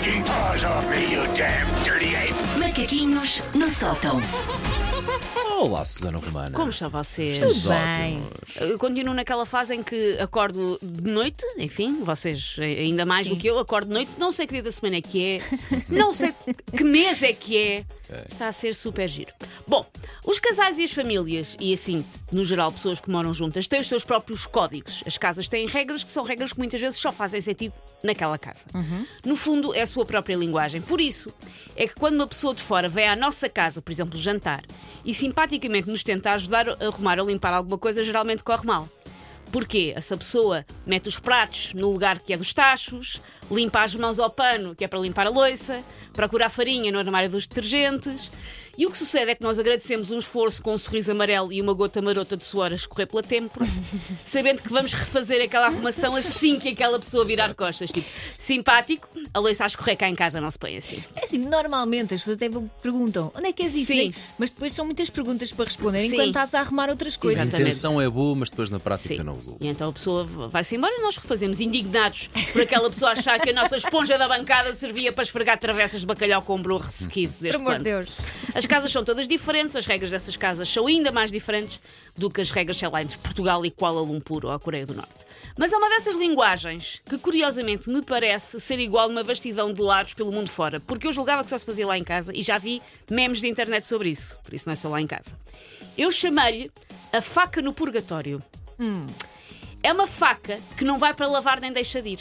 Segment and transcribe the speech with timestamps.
[0.00, 2.32] paws off me, you damn dirty ape!
[2.58, 4.16] Macaquinhos no sótão.
[5.58, 6.56] Olá, Susana Romana.
[6.56, 7.34] Como estão vocês?
[7.34, 8.22] Estamos bem.
[8.22, 8.56] ótimos.
[8.56, 13.34] Eu continuo naquela fase em que acordo de noite, enfim, vocês ainda mais Sim.
[13.34, 15.40] do que eu, acordo de noite, não sei que dia da semana é que é,
[15.90, 16.34] não sei
[16.74, 17.84] que mês é que é.
[18.28, 19.32] Está a ser super giro.
[19.66, 19.86] Bom,
[20.24, 23.88] os casais e as famílias, e assim, no geral, pessoas que moram juntas, têm os
[23.88, 25.02] seus próprios códigos.
[25.04, 28.66] As casas têm regras que são regras que muitas vezes só fazem sentido naquela casa.
[29.24, 30.80] No fundo, é a sua própria linguagem.
[30.80, 31.32] Por isso,
[31.74, 34.62] é que quando uma pessoa de fora vem à nossa casa, por exemplo, jantar,
[35.04, 38.88] e simpaticamente nos tenta ajudar a arrumar ou limpar alguma coisa, geralmente corre mal.
[39.50, 39.92] Porquê?
[39.94, 44.30] Essa pessoa mete os pratos no lugar que é dos tachos, limpa as mãos ao
[44.30, 48.30] pano, que é para limpar a loiça, procura a farinha no armário dos detergentes.
[48.76, 51.60] E o que sucede é que nós agradecemos um esforço com um sorriso amarelo e
[51.60, 53.66] uma gota marota de suor a escorrer pela têmpora,
[54.24, 57.90] sabendo que vamos refazer aquela arrumação assim que aquela pessoa virar costas.
[57.90, 58.08] Tipo,
[58.38, 61.02] simpático, a loiça a escorrer cá em casa não se põe assim.
[61.14, 62.48] É assim, normalmente as pessoas até
[62.80, 64.14] perguntam onde é que existe, Sim.
[64.38, 66.14] mas depois são muitas perguntas para responder Sim.
[66.14, 67.40] enquanto estás a arrumar outras coisas.
[67.40, 67.68] A Exatamente.
[67.68, 69.22] intenção é boa, mas depois na prática Sim.
[69.22, 69.64] não resulta.
[69.64, 73.50] E então a pessoa vai-se embora e nós refazemos, indignados por aquela pessoa achar que
[73.50, 77.32] a nossa esponja da bancada servia para esfregar travessas de bacalhau com um burro ressequido.
[77.34, 78.18] Por deste amor de Deus.
[78.62, 81.80] As casas são todas diferentes, as regras dessas casas são ainda mais diferentes
[82.16, 84.94] do que as regras, sei lá, entre Portugal e Kuala Lumpur ou a Coreia do
[84.94, 85.26] Norte.
[85.58, 90.14] Mas há uma dessas linguagens que, curiosamente, me parece ser igual numa vastidão de lares
[90.14, 92.56] pelo mundo fora, porque eu julgava que só se fazia lá em casa e já
[92.56, 95.36] vi memes de internet sobre isso, por isso não é só lá em casa.
[95.98, 96.70] Eu chamei-lhe
[97.12, 98.40] a faca no purgatório.
[99.82, 102.20] É uma faca que não vai para lavar nem deixa de ir.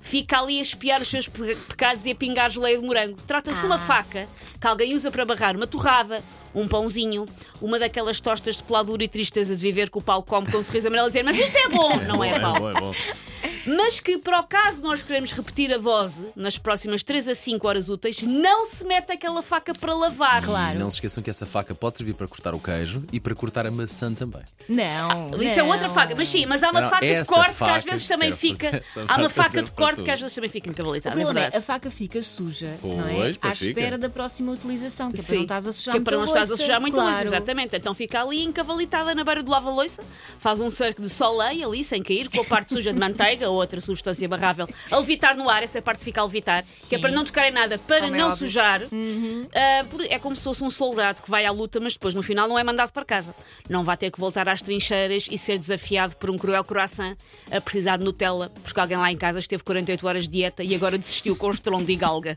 [0.00, 3.16] Fica ali a espiar os seus pe- pecados e a pingar geleia de morango.
[3.26, 4.26] Trata-se de uma faca
[4.60, 6.22] que alguém usa para barrar uma torrada,
[6.54, 7.26] um pãozinho,
[7.60, 10.62] uma daquelas tostas de peladura e tristeza de viver que o Paulo come com um
[10.62, 11.96] sorriso amarelo e dizer Mas isto é bom!
[12.06, 12.70] Não é, Paulo?
[12.70, 12.90] é bom.
[13.66, 17.66] Mas que, para o caso nós queremos repetir a dose nas próximas 3 a 5
[17.68, 20.42] horas úteis, não se mete aquela faca para lavar.
[20.44, 20.78] Claro.
[20.78, 23.66] Não se esqueçam que essa faca pode servir para cortar o queijo e para cortar
[23.66, 24.42] a maçã também.
[24.68, 25.40] Não.
[25.42, 27.56] Isso é outra faca, mas sim, mas há uma Não, faca de essa corte que
[27.56, 28.68] faca às vezes também serve fica.
[28.70, 30.04] para- essa Há uma faca serve de para corte tudo.
[30.04, 31.14] que às vezes também fica O encavalitada.
[31.16, 31.66] problema é é, a verdade.
[31.66, 33.14] faca fica suja, não é?
[33.14, 33.70] Pois, À pois fica.
[33.80, 36.10] espera da próxima utilização, que é para Sim, não estás a sujar que é muita
[36.10, 37.10] para não estás a louça, sujar muito claro.
[37.10, 37.76] louça, exatamente.
[37.76, 40.02] Então fica ali encavalitada na beira do lava-loiça,
[40.38, 43.80] faz um cerco de soleil ali, sem cair, com a parte suja de manteiga outra
[43.80, 46.70] substância barrável a levitar no ar, essa é a parte que fica a levitar, que
[46.94, 47.00] é Sim.
[47.00, 48.38] para não tocar em nada, para Como é não óbvio.
[48.46, 48.82] sujar.
[49.54, 52.22] Ah, por- é como se fosse um soldado que vai à luta, mas depois no
[52.22, 53.34] final não é mandado para casa.
[53.68, 57.16] Não vai ter que voltar às trincheiras e ser desafiado por um cruel croissant
[57.50, 60.74] a precisar de Nutella, porque alguém lá em casa esteve 48 horas de dieta e
[60.74, 62.36] agora desistiu com estrondo de galga.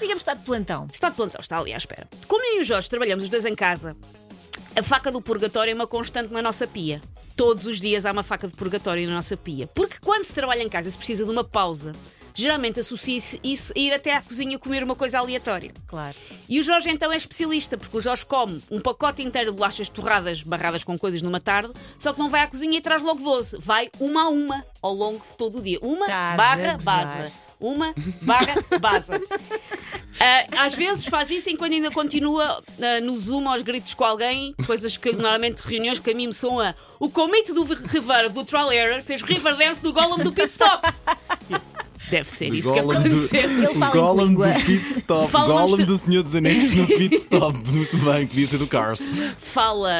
[0.00, 0.86] Digamos está de plantão.
[0.92, 2.08] Está de plantão, está ali à espera.
[2.26, 3.96] Como eu e o Jorge trabalhamos os dois em casa,
[4.76, 7.00] a faca do purgatório é uma constante na nossa pia.
[7.40, 9.66] Todos os dias há uma faca de purgatório na nossa pia.
[9.68, 11.92] Porque quando se trabalha em casa se precisa de uma pausa,
[12.34, 15.72] geralmente associa-se isso a ir até à cozinha comer uma coisa aleatória.
[15.86, 16.18] Claro.
[16.46, 19.88] E o Jorge então é especialista, porque o Jorge come um pacote inteiro de bolachas
[19.88, 23.22] torradas, barradas com coisas numa tarde, só que não vai à cozinha e traz logo
[23.22, 23.56] 12.
[23.58, 25.78] Vai uma a uma ao longo de todo o dia.
[25.80, 27.32] Uma Estás a barra baza.
[27.58, 29.14] Uma barra baza.
[30.20, 34.54] Ah, às vezes faz isso enquanto ainda continua ah, no Zoom aos gritos com alguém,
[34.66, 36.74] coisas que normalmente reuniões que a mim me são a.
[36.98, 40.86] O comito do reverb do Trial Error fez river dance do Gollum do Pit Stop.
[42.08, 43.40] Deve ser isso que aconteceu.
[43.50, 44.48] Ele fala em língua.
[44.48, 45.30] do Pit Stop.
[45.30, 47.58] Fala Gollum uns- do Senhor dos Anéis no Pit Stop.
[47.72, 49.08] Muito bem, que ser do Cars.
[49.38, 49.90] Fala.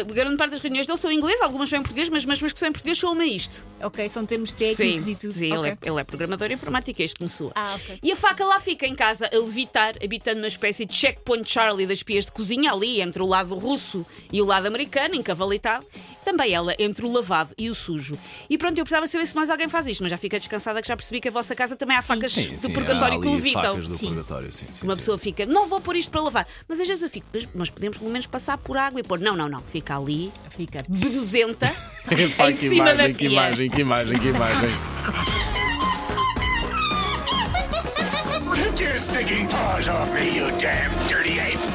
[0.00, 2.46] A grande parte das reuniões dele são em inglês, algumas são em português, mas mesmo
[2.46, 3.66] as que são em português são a isto.
[3.82, 5.32] Ok, são termos técnicos sim, e tudo.
[5.32, 5.60] Sim, Ok.
[5.70, 7.52] ele, é, ele é programador informático, este começou.
[7.54, 7.98] Ah, ok.
[8.02, 11.86] E a faca lá fica em casa a levitar, habitando uma espécie de checkpoint Charlie
[11.86, 15.84] das pias de cozinha, ali entre o lado russo e o lado americano, encavalitado.
[16.24, 18.18] Também ela entre o lavado e o sujo.
[18.48, 20.88] E pronto, eu precisava saber se mais alguém faz isto, mas já fica descansada que
[20.88, 22.14] já percebi que a vossa casa também há Sim.
[22.14, 23.78] facas Sim, de sim, purgatório que levitam.
[23.78, 24.06] do Sim.
[24.08, 24.84] purgatório, sim, sim.
[24.84, 26.46] Uma pessoa fica, não vou pôr isto para lavar.
[26.68, 29.20] Mas às vezes eu fico, "Mas- mas podemos pelo menos passar por água e pôr.
[29.20, 29.60] Não, não, não.
[29.60, 30.84] Fica ali, Fica.
[30.88, 31.66] beduzenta,
[32.10, 32.16] em
[32.52, 33.28] que cima imagem, da que pia.
[33.28, 34.70] imagem, que imagem, que imagem.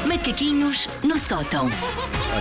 [0.05, 1.67] Macaquinhos no sótão.